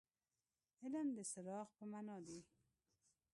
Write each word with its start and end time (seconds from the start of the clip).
علم 0.83 1.07
د 1.17 1.19
څراغ 1.31 1.67
په 1.77 1.83
معنا 1.91 2.17
دي. 2.27 2.39